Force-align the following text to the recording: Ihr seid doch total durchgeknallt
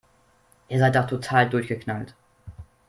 Ihr 0.67 0.79
seid 0.79 0.95
doch 0.95 1.05
total 1.05 1.47
durchgeknallt 1.47 2.15